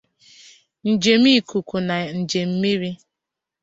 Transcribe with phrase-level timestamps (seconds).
[0.89, 2.91] njem ikuku na njem mmiri